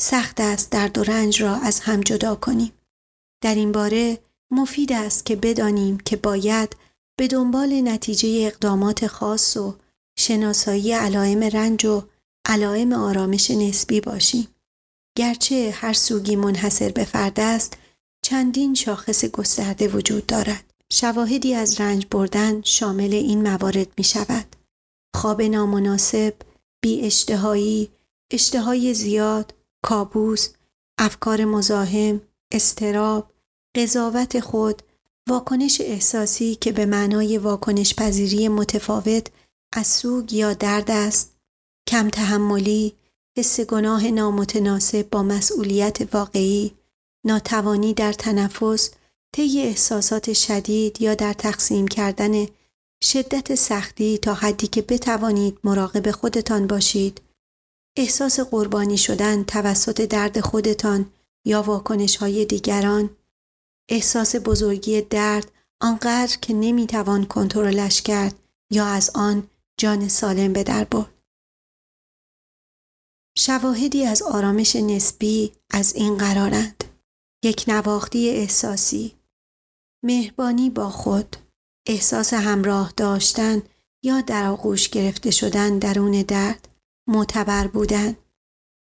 [0.00, 2.72] سخت است درد و رنج را از هم جدا کنیم.
[3.42, 4.18] در این باره
[4.50, 6.76] مفید است که بدانیم که باید
[7.16, 9.74] به دنبال نتیجه اقدامات خاص و
[10.18, 12.02] شناسایی علائم رنج و
[12.46, 14.48] علائم آرامش نسبی باشیم.
[15.18, 17.76] گرچه هر سوگی منحصر به فرد است،
[18.24, 20.64] چندین شاخص گسترده وجود دارد.
[20.92, 24.56] شواهدی از رنج بردن شامل این موارد می شود.
[25.16, 26.34] خواب نامناسب،
[26.82, 27.90] بی اشتهایی،
[28.32, 30.48] اشتهای زیاد، کابوس،
[30.98, 32.20] افکار مزاحم،
[32.52, 33.30] استراب،
[33.76, 34.82] قضاوت خود،
[35.28, 39.26] واکنش احساسی که به معنای واکنش پذیری متفاوت
[39.72, 41.36] از سوگ یا درد است،
[41.88, 42.94] کم تحملی،
[43.38, 46.74] حس گناه نامتناسب با مسئولیت واقعی،
[47.26, 48.90] ناتوانی در تنفس،
[49.34, 52.46] طی احساسات شدید یا در تقسیم کردن
[53.04, 57.20] شدت سختی تا حدی که بتوانید مراقب خودتان باشید،
[57.96, 61.12] احساس قربانی شدن توسط درد خودتان
[61.46, 63.10] یا واکنش های دیگران،
[63.88, 68.38] احساس بزرگی درد آنقدر که نمی‌توان کنترلش کرد
[68.70, 71.10] یا از آن جان سالم به در برد.
[73.36, 76.84] شواهدی از آرامش نسبی از این قرارند.
[77.44, 79.14] یک نواختی احساسی،
[80.04, 81.36] مهربانی با خود،
[81.86, 83.62] احساس همراه داشتن
[84.04, 86.68] یا در آغوش گرفته شدن درون درد،
[87.08, 88.16] معتبر بودن،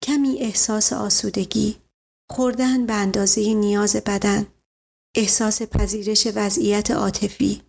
[0.04, 1.76] کمی احساس آسودگی،
[2.30, 4.46] خوردن به اندازه نیاز بدن،
[5.14, 7.62] احساس پذیرش وضعیت عاطفی.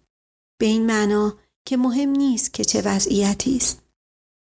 [0.59, 3.81] به این معنا که مهم نیست که چه وضعیتی است.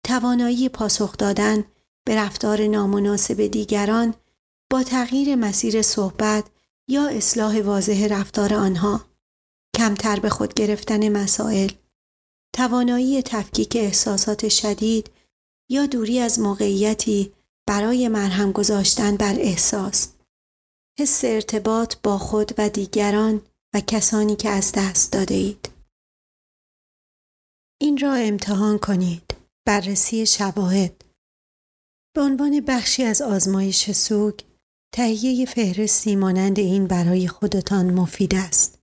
[0.05, 1.65] توانایی پاسخ دادن
[2.05, 4.15] به رفتار نامناسب دیگران
[4.71, 6.45] با تغییر مسیر صحبت
[6.89, 9.05] یا اصلاح واضح رفتار آنها.
[9.77, 11.71] کمتر به خود گرفتن مسائل.
[12.53, 15.11] توانایی تفکیک احساسات شدید
[15.69, 17.33] یا دوری از موقعیتی
[17.67, 20.16] برای مرهم گذاشتن بر احساس.
[21.01, 23.43] حس ارتباط با خود و دیگران
[23.75, 25.69] و کسانی که از دست داده اید.
[27.81, 29.37] این را امتحان کنید.
[29.67, 31.05] بررسی شواهد
[32.17, 34.41] به عنوان بخشی از آزمایش سوگ
[34.95, 38.79] تهیه فهرستی مانند این برای خودتان مفید است.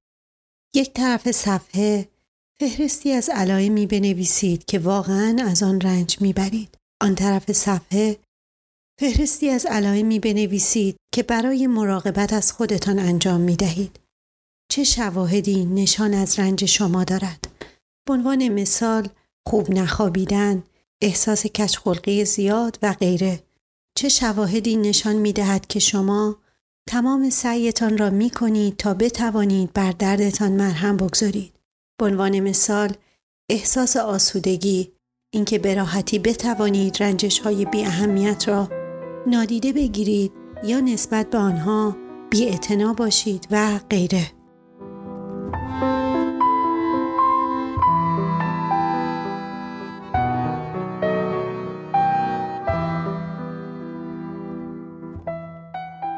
[0.75, 2.09] یک طرف صفحه
[2.59, 6.77] فهرستی از علائمی بنویسید که واقعا از آن رنج می‌برید.
[7.01, 8.19] آن طرف صفحه
[8.99, 13.99] فهرستی از علائمی بنویسید که برای مراقبت از خودتان انجام می دهید.
[14.71, 17.47] چه شواهدی نشان از رنج شما دارد؟
[18.07, 19.09] به عنوان مثال
[19.47, 20.63] خوب نخوابیدن،
[21.01, 23.43] احساس کچخلقی زیاد و غیره.
[23.97, 26.35] چه شواهدی نشان می دهد که شما
[26.89, 31.53] تمام سعیتان را می کنید تا بتوانید بر دردتان مرهم بگذارید.
[31.99, 32.95] به عنوان مثال
[33.49, 34.91] احساس آسودگی
[35.33, 38.82] اینکه به راحتی بتوانید رنجش های بی اهمیت را
[39.27, 40.31] نادیده بگیرید
[40.63, 41.95] یا نسبت به آنها
[42.29, 42.59] بی
[42.97, 44.31] باشید و غیره.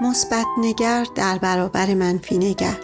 [0.01, 2.77] مثبت نگر در برابر منفی نگر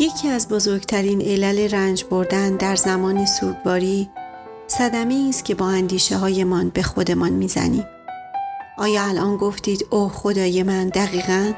[0.00, 4.10] یکی از بزرگترین علل رنج بردن در زمان سوگواری
[4.66, 7.84] صدمه است که با اندیشه هایمان به خودمان می‌زنیم
[8.78, 11.52] آیا الان گفتید اوه خدای من دقیقا؟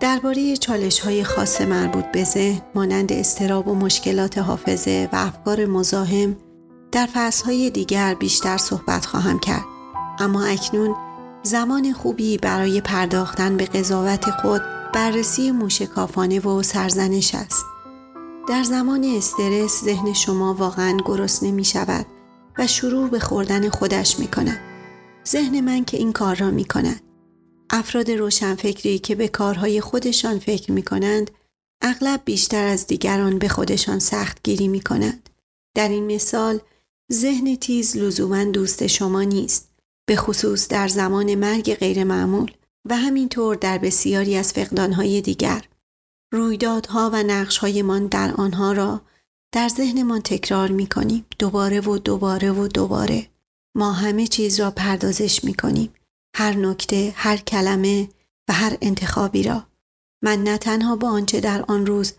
[0.00, 6.36] درباره چالش های خاص مربوط به ذهن مانند استراب و مشکلات حافظه و افکار مزاحم
[6.92, 7.08] در
[7.44, 9.64] های دیگر بیشتر صحبت خواهم کرد
[10.18, 10.96] اما اکنون
[11.42, 14.62] زمان خوبی برای پرداختن به قضاوت خود
[14.94, 17.64] بررسی موشکافانه و سرزنش است.
[18.48, 22.06] در زمان استرس ذهن شما واقعا گرسنه می شود
[22.58, 24.67] و شروع به خوردن خودش می کند.
[25.28, 27.00] ذهن من که این کار را می کند.
[27.70, 31.30] افراد روشنفکری که به کارهای خودشان فکر می کنند
[31.82, 35.30] اغلب بیشتر از دیگران به خودشان سخت گیری می کنند.
[35.76, 36.60] در این مثال
[37.12, 39.70] ذهن تیز لزوما دوست شما نیست
[40.08, 42.50] به خصوص در زمان مرگ غیرمعمول
[42.88, 45.64] و همینطور در بسیاری از فقدانهای دیگر
[46.32, 49.00] رویدادها و نقشهایمان در آنها را
[49.52, 53.26] در ذهنمان تکرار می کنیم دوباره و دوباره و دوباره
[53.78, 55.94] ما همه چیز را پردازش می کنیم
[56.36, 58.08] هر نکته، هر کلمه
[58.48, 59.66] و هر انتخابی را
[60.22, 62.12] من نه تنها با آنچه در آن روز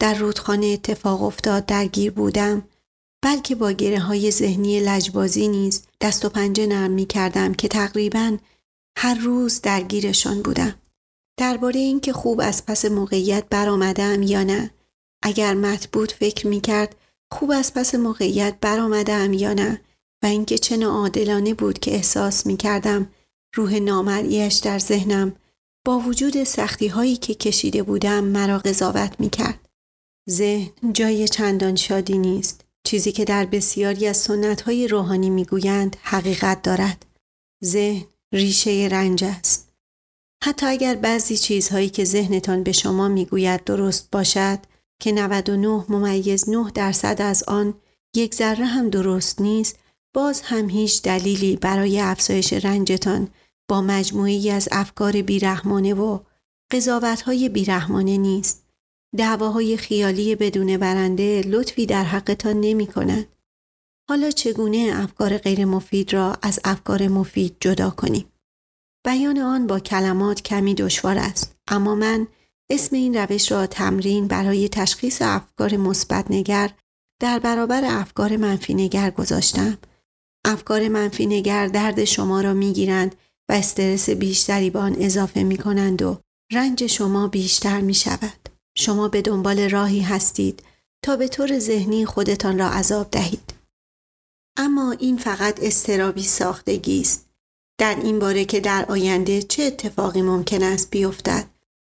[0.00, 2.62] در رودخانه اتفاق افتاد درگیر بودم
[3.24, 8.36] بلکه با گره های ذهنی لجبازی نیز دست و پنجه نرم می کردم که تقریبا
[8.98, 10.74] هر روز درگیرشان بودم.
[11.36, 14.70] درباره اینکه خوب از پس موقعیت برآمدم یا نه
[15.22, 16.96] اگر مت بود فکر می کرد
[17.32, 19.80] خوب از پس موقعیت برآمدم یا نه
[20.24, 23.08] و اینکه چه عادلانه بود که احساس می کردم
[23.54, 25.36] روح نامرئیش در ذهنم
[25.86, 29.68] با وجود سختی هایی که کشیده بودم مرا قضاوت می کرد.
[30.30, 32.64] ذهن جای چندان شادی نیست.
[32.86, 37.06] چیزی که در بسیاری از سنت های روحانی می گویند حقیقت دارد.
[37.64, 39.72] ذهن ریشه رنج است.
[40.44, 44.58] حتی اگر بعضی چیزهایی که ذهنتان به شما می‌گوید درست باشد
[45.00, 47.74] که 99 ممیز 9 درصد از آن
[48.16, 49.78] یک ذره هم درست نیست
[50.14, 53.28] باز هم هیچ دلیلی برای افزایش رنجتان
[53.68, 56.18] با مجموعی از افکار بیرحمانه و
[56.72, 58.64] قضاوتهای بیرحمانه نیست.
[59.16, 63.26] دعواهای خیالی بدون برنده لطفی در حقتان نمی کند.
[64.08, 68.32] حالا چگونه افکار غیر مفید را از افکار مفید جدا کنیم؟
[69.06, 72.26] بیان آن با کلمات کمی دشوار است اما من
[72.70, 76.70] اسم این روش را تمرین برای تشخیص افکار مثبت نگر
[77.20, 79.78] در برابر افکار منفی نگر گذاشتم.
[80.44, 83.14] افکار منفی نگر درد شما را می گیرند
[83.48, 86.20] و استرس بیشتری به آن اضافه می کنند و
[86.52, 88.48] رنج شما بیشتر می شود.
[88.76, 90.62] شما به دنبال راهی هستید
[91.04, 93.54] تا به طور ذهنی خودتان را عذاب دهید.
[94.56, 97.28] اما این فقط استرابی ساختگی است.
[97.78, 101.46] در این باره که در آینده چه اتفاقی ممکن است بیفتد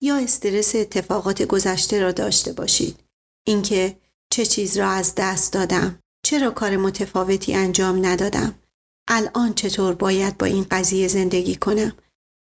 [0.02, 3.00] یا استرس اتفاقات گذشته را داشته باشید.
[3.48, 3.98] اینکه
[4.30, 8.56] چه چیز را از دست دادم، چرا کار متفاوتی انجام ندادم،
[9.08, 11.94] الان چطور باید با این قضیه زندگی کنم؟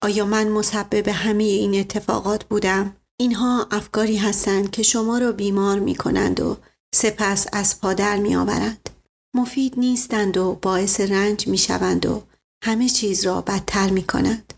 [0.03, 5.95] آیا من مسبب همه این اتفاقات بودم؟ اینها افکاری هستند که شما را بیمار می
[5.95, 6.57] کنند و
[6.95, 8.89] سپس از پادر می آورند.
[9.35, 12.23] مفید نیستند و باعث رنج می شوند و
[12.63, 14.53] همه چیز را بدتر می کنند.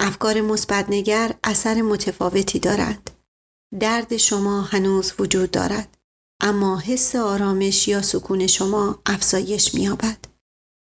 [0.00, 3.10] افکار مثبتنگر اثر متفاوتی دارند.
[3.80, 5.96] درد شما هنوز وجود دارد
[6.40, 10.18] اما حس آرامش یا سکون شما افزایش می‌یابد.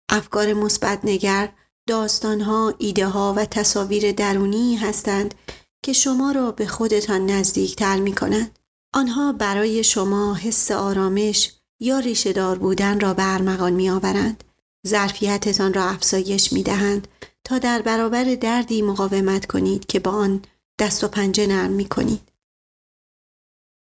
[0.10, 1.54] افکار مثبت نگر
[1.88, 5.36] داستانها، ایده ها و تصاویر درونی هستند
[5.84, 8.60] که شما را به خودتان نزدیکتر می کنند.
[8.94, 14.44] آنها برای شما حس آرامش یا ریشهدار بودن را برمغان می آورند.
[14.88, 17.08] ظرفیتتان را افزایش می دهند
[17.44, 20.42] تا در برابر دردی مقاومت کنید که با آن
[20.80, 22.22] دست و پنجه نرم می کنید.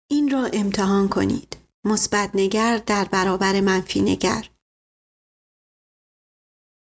[0.08, 1.61] این را امتحان کنید.
[1.86, 4.50] مثبت نگر در برابر منفی نگر.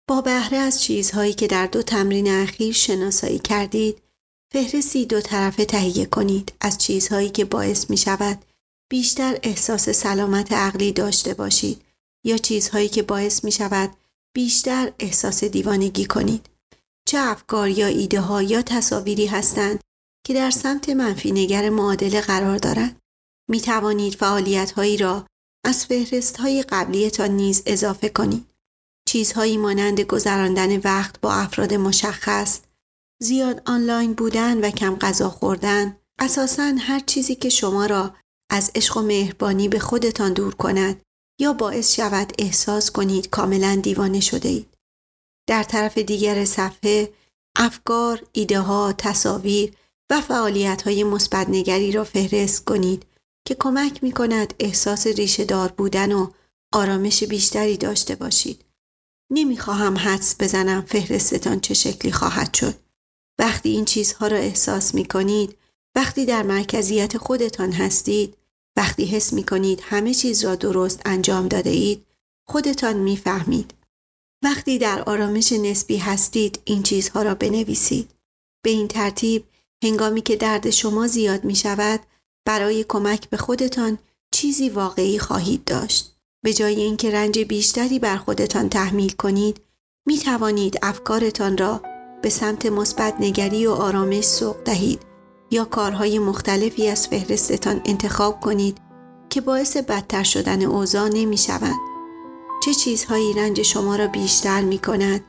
[0.10, 4.02] با بهره از چیزهایی که در دو تمرین اخیر شناسایی کردید
[4.54, 8.46] فهرستی دو طرفه تهیه کنید از چیزهایی که باعث می شود
[8.90, 11.82] بیشتر احساس سلامت عقلی داشته باشید
[12.26, 13.90] یا چیزهایی که باعث می شود
[14.36, 16.50] بیشتر احساس دیوانگی کنید.
[17.08, 19.80] چه افکار یا ایده ها یا تصاویری هستند
[20.26, 23.02] که در سمت منفی نگر معادله قرار دارند.
[23.50, 25.26] می توانید فعالیت هایی را
[25.66, 28.46] از فهرست های قبلیتان نیز اضافه کنید.
[29.08, 32.60] چیزهایی مانند گذراندن وقت با افراد مشخص،
[33.22, 38.16] زیاد آنلاین بودن و کم غذا خوردن، اساساً هر چیزی که شما را
[38.52, 41.02] از عشق و مهربانی به خودتان دور کند
[41.40, 44.78] یا باعث شود احساس کنید کاملا دیوانه شده اید.
[45.50, 47.14] در طرف دیگر صفحه
[47.56, 49.74] افکار، ایده ها، تصاویر
[50.12, 53.06] و فعالیت های مثبت نگری را فهرست کنید
[53.48, 56.32] که کمک می کند احساس ریشه دار بودن و
[56.74, 58.66] آرامش بیشتری داشته باشید.
[59.32, 62.76] نمی‌خواهم حدس بزنم فهرستتان چه شکلی خواهد شد.
[63.40, 65.58] وقتی این چیزها را احساس می کنید،
[65.96, 68.38] وقتی در مرکزیت خودتان هستید،
[68.78, 72.06] وقتی حس می کنید همه چیز را درست انجام داده اید،
[72.48, 73.74] خودتان می فهمید.
[74.44, 78.10] وقتی در آرامش نسبی هستید این چیزها را بنویسید.
[78.64, 79.44] به این ترتیب
[79.84, 82.00] هنگامی که درد شما زیاد می شود
[82.48, 83.98] برای کمک به خودتان
[84.32, 86.16] چیزی واقعی خواهید داشت.
[86.44, 89.62] به جای اینکه رنج بیشتری بر خودتان تحمیل کنید
[90.06, 91.82] می توانید افکارتان را
[92.22, 95.02] به سمت مثبت نگری و آرامش سوق دهید
[95.52, 98.78] یا کارهای مختلفی از فهرستتان انتخاب کنید
[99.30, 101.80] که باعث بدتر شدن اوضاع نمی شوند.
[102.64, 105.22] چه چیزهایی رنج شما را بیشتر می کند؟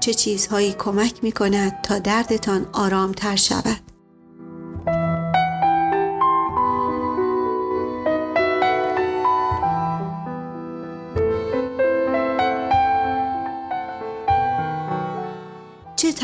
[0.00, 3.95] چه چیزهایی کمک می کند تا دردتان آرامتر شود؟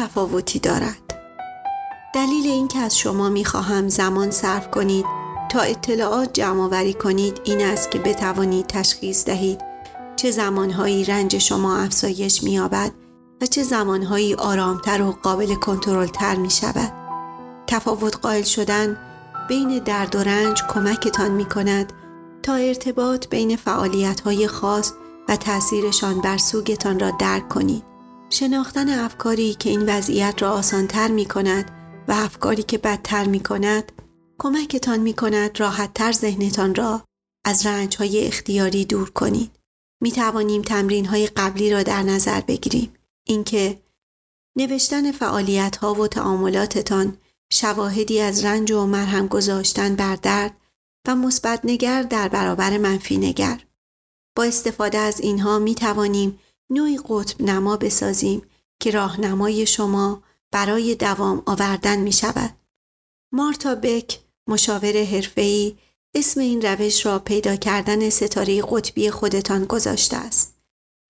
[0.03, 1.15] تفاوتی دارد؟
[2.15, 5.05] دلیل اینکه از شما می خواهم زمان صرف کنید
[5.51, 9.61] تا اطلاعات جمع کنید این است که بتوانید تشخیص دهید
[10.17, 12.93] چه زمانهایی رنج شما افزایش می‌یابد
[13.41, 16.93] و چه زمانهایی آرامتر و قابل کنترلتر می شود.
[17.67, 18.99] تفاوت قائل شدن
[19.49, 21.93] بین درد و رنج کمکتان می کند
[22.43, 24.93] تا ارتباط بین فعالیت های خاص
[25.29, 27.91] و تاثیرشان بر سوگتان را درک کنید.
[28.33, 31.70] شناختن افکاری که این وضعیت را آسانتر می کند
[32.09, 33.93] و افکاری که بدتر می کند
[34.39, 37.05] کمکتان می کند راحتتر ذهنتان را
[37.45, 39.59] از رنج های اختیاری دور کنید.
[40.03, 42.95] می توانیم تمرین های قبلی را در نظر بگیریم.
[43.26, 43.83] اینکه
[44.57, 47.16] نوشتن فعالیت ها و تعاملاتتان
[47.53, 50.57] شواهدی از رنج و مرهم گذاشتن بر درد
[51.09, 53.64] و مثبت نگر در برابر منفی نگر.
[54.37, 56.39] با استفاده از اینها می توانیم
[56.73, 58.43] نوعی قطب نما بسازیم
[58.81, 62.57] که راهنمای شما برای دوام آوردن می شود.
[63.33, 65.77] مارتا بک مشاور حرفه‌ای
[66.14, 70.57] اسم این روش را پیدا کردن ستاره قطبی خودتان گذاشته است.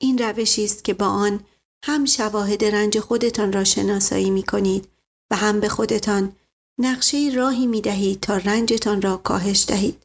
[0.00, 1.44] این روشی است که با آن
[1.84, 4.88] هم شواهد رنج خودتان را شناسایی می کنید
[5.30, 6.36] و هم به خودتان
[6.78, 10.02] نقشه راهی می دهید تا رنجتان را کاهش دهید.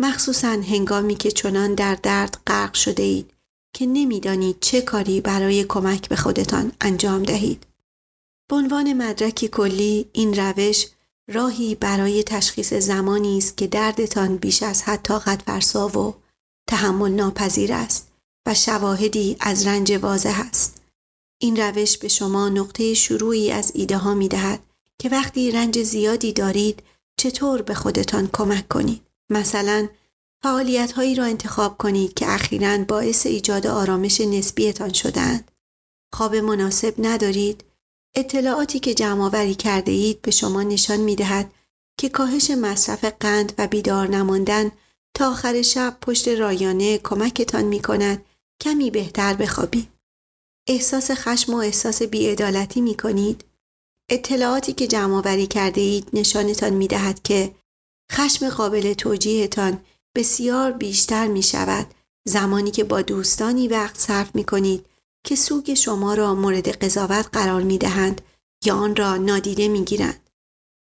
[0.00, 3.37] مخصوصا هنگامی که چنان در درد غرق شده اید
[3.74, 7.66] که نمی‌دانید چه کاری برای کمک به خودتان انجام دهید.
[8.50, 10.86] به عنوان مدرکی کلی این روش
[11.30, 16.14] راهی برای تشخیص زمانی است که دردتان بیش از حد طاقت فرسا و
[16.68, 18.08] تحمل ناپذیر است
[18.46, 20.82] و شواهدی از رنج واضح است.
[21.40, 24.60] این روش به شما نقطه شروعی از ایده ها می دهد
[24.98, 26.82] که وقتی رنج زیادی دارید
[27.16, 29.02] چطور به خودتان کمک کنید.
[29.30, 29.88] مثلا
[30.42, 35.50] فعالیت هایی را انتخاب کنید که اخیرا باعث ایجاد آرامش نسبیتان شدند.
[36.14, 37.64] خواب مناسب ندارید
[38.16, 41.52] اطلاعاتی که جمع کرده اید به شما نشان می دهد
[41.98, 44.72] که کاهش مصرف قند و بیدار نماندن
[45.14, 48.24] تا آخر شب پشت رایانه کمکتان می کند
[48.60, 49.88] کمی بهتر بخوابید.
[50.68, 53.44] احساس خشم و احساس بیعدالتی می کنید.
[54.10, 57.54] اطلاعاتی که جمع کرده اید نشانتان می دهد که
[58.12, 59.80] خشم قابل توجیهتان
[60.18, 61.94] بسیار بیشتر می شود
[62.28, 64.86] زمانی که با دوستانی وقت صرف می کنید
[65.26, 68.20] که سوگ شما را مورد قضاوت قرار می دهند
[68.64, 70.30] یا آن را نادیده می گیرند.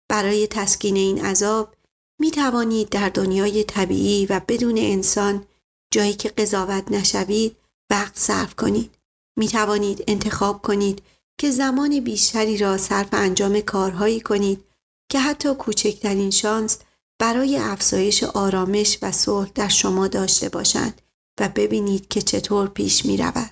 [0.09, 1.75] برای تسکین این عذاب
[2.19, 5.45] می توانید در دنیای طبیعی و بدون انسان
[5.93, 7.55] جایی که قضاوت نشوید
[7.89, 8.97] وقت صرف کنید.
[9.37, 11.01] می توانید انتخاب کنید
[11.37, 14.63] که زمان بیشتری را صرف انجام کارهایی کنید
[15.11, 16.77] که حتی کوچکترین شانس
[17.21, 21.01] برای افزایش آرامش و صلح در شما داشته باشند
[21.39, 23.51] و ببینید که چطور پیش می رود.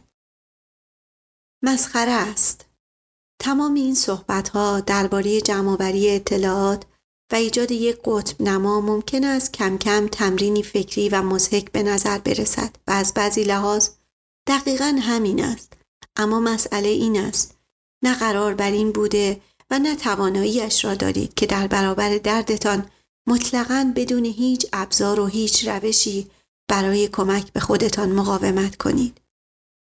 [1.63, 2.65] مسخره است.
[3.41, 6.85] تمام این صحبت ها درباره جمعآوری اطلاعات
[7.31, 12.17] و ایجاد یک قطب نما ممکن است کم کم تمرینی فکری و مزهک به نظر
[12.17, 13.89] برسد و از بعضی لحاظ
[14.47, 15.73] دقیقا همین است.
[16.15, 17.57] اما مسئله این است
[18.03, 19.41] نه قرار بر این بوده
[19.71, 22.89] و نه تواناییش را دارید که در برابر دردتان
[23.29, 26.27] مطلقا بدون هیچ ابزار و هیچ روشی
[26.69, 29.21] برای کمک به خودتان مقاومت کنید.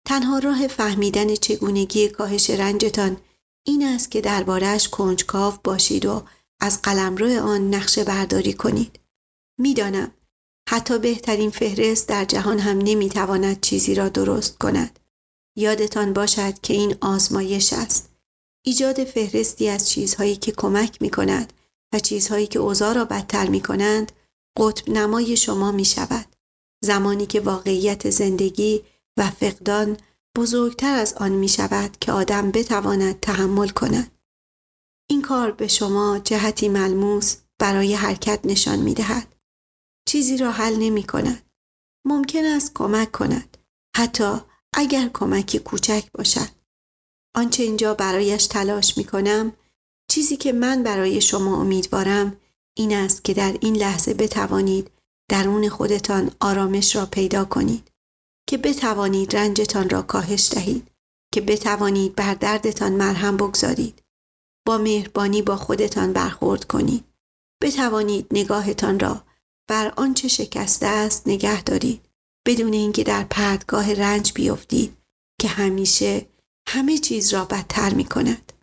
[0.07, 3.17] تنها راه فهمیدن چگونگی کاهش رنجتان
[3.65, 6.23] این است که دربارهش کنجکاو باشید و
[6.61, 8.99] از قلمرو آن نقشه برداری کنید.
[9.59, 10.11] می‌دانم
[10.69, 14.99] حتی بهترین فهرست در جهان هم نمی‌تواند چیزی را درست کند.
[15.57, 18.09] یادتان باشد که این آزمایش است.
[18.65, 21.53] ایجاد فهرستی از چیزهایی که کمک می کند
[21.93, 24.11] و چیزهایی که اوضاع را بدتر می کنند
[24.59, 26.35] قطب نمای شما می شود.
[26.83, 28.83] زمانی که واقعیت زندگی
[29.17, 29.97] و فقدان
[30.37, 34.11] بزرگتر از آن می شود که آدم بتواند تحمل کند.
[35.09, 39.35] این کار به شما جهتی ملموس برای حرکت نشان می دهد.
[40.07, 41.49] چیزی را حل نمی کند.
[42.05, 43.57] ممکن است کمک کند.
[43.95, 44.37] حتی
[44.73, 46.49] اگر کمکی کوچک باشد.
[47.35, 49.53] آنچه اینجا برایش تلاش می کنم
[50.17, 52.37] چیزی که من برای شما امیدوارم
[52.77, 54.91] این است که در این لحظه بتوانید
[55.29, 57.91] درون خودتان آرامش را پیدا کنید
[58.49, 60.87] که بتوانید رنجتان را کاهش دهید
[61.33, 64.01] که بتوانید بر دردتان مرهم بگذارید.
[64.67, 67.03] با مهربانی با خودتان برخورد کنید.
[67.61, 69.23] بتوانید نگاهتان را
[69.69, 72.01] بر آنچه شکسته است نگه دارید.
[72.47, 74.97] بدون اینکه در پردگاه رنج بیفتید
[75.41, 76.25] که همیشه
[76.67, 78.53] همه چیز را بدتر می کند.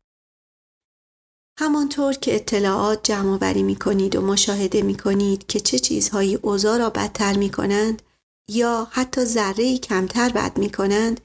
[1.59, 6.79] همانطور که اطلاعات جمع آوری می کنید و مشاهده می کنید که چه چیزهایی اوضاع
[6.79, 8.03] را بدتر می کنند
[8.51, 11.21] یا حتی ذره کمتر بد می کنند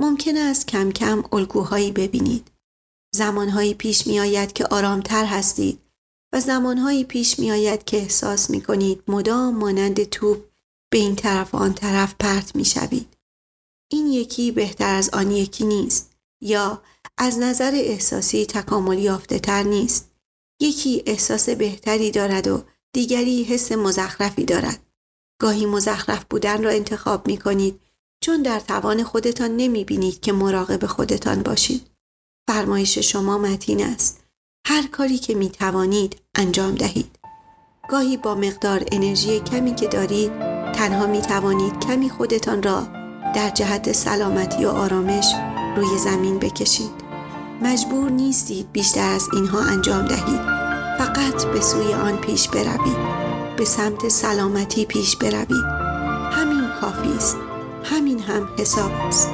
[0.00, 2.50] ممکن است کم کم الگوهایی ببینید.
[3.14, 5.78] زمانهایی پیش می آید که آرامتر هستید
[6.32, 10.38] و زمانهایی پیش می آید که احساس می کنید مدام مانند توپ
[10.92, 13.16] به این طرف و آن طرف پرت می شوید.
[13.90, 16.12] این یکی بهتر از آن یکی نیست
[16.42, 16.82] یا
[17.18, 20.10] از نظر احساسی تکامل یافته تر نیست.
[20.60, 22.62] یکی احساس بهتری دارد و
[22.92, 24.82] دیگری حس مزخرفی دارد.
[25.40, 27.80] گاهی مزخرف بودن را انتخاب می کنید
[28.22, 31.90] چون در توان خودتان نمی بینید که مراقب خودتان باشید.
[32.48, 34.24] فرمایش شما متین است.
[34.66, 37.18] هر کاری که می توانید انجام دهید.
[37.90, 40.32] گاهی با مقدار انرژی کمی که دارید
[40.72, 42.80] تنها می توانید کمی خودتان را
[43.34, 45.26] در جهت سلامتی و آرامش
[45.76, 47.05] روی زمین بکشید.
[47.62, 50.40] مجبور نیستید بیشتر از اینها انجام دهید.
[50.98, 52.96] فقط به سوی آن پیش بروید.
[53.56, 55.64] به سمت سلامتی پیش بروید.
[56.32, 57.36] همین کافی است.
[57.84, 59.30] همین هم حساب است.